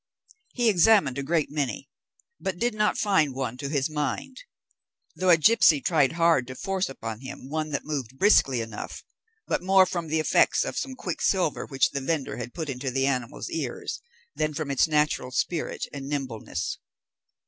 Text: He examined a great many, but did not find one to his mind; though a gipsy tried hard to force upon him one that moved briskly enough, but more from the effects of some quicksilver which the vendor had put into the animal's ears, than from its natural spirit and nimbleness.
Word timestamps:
He 0.55 0.67
examined 0.67 1.19
a 1.19 1.21
great 1.21 1.51
many, 1.51 1.87
but 2.39 2.57
did 2.57 2.73
not 2.73 2.97
find 2.97 3.35
one 3.35 3.55
to 3.57 3.69
his 3.69 3.87
mind; 3.87 4.35
though 5.15 5.29
a 5.29 5.37
gipsy 5.37 5.79
tried 5.79 6.13
hard 6.13 6.47
to 6.47 6.55
force 6.55 6.89
upon 6.89 7.19
him 7.19 7.49
one 7.49 7.69
that 7.69 7.85
moved 7.85 8.17
briskly 8.17 8.61
enough, 8.61 9.03
but 9.45 9.61
more 9.61 9.85
from 9.85 10.07
the 10.07 10.19
effects 10.19 10.65
of 10.65 10.75
some 10.75 10.95
quicksilver 10.95 11.67
which 11.67 11.91
the 11.91 12.01
vendor 12.01 12.37
had 12.37 12.55
put 12.55 12.67
into 12.67 12.89
the 12.89 13.05
animal's 13.05 13.51
ears, 13.51 14.01
than 14.33 14.55
from 14.55 14.71
its 14.71 14.87
natural 14.87 15.29
spirit 15.29 15.85
and 15.93 16.07
nimbleness. 16.09 16.79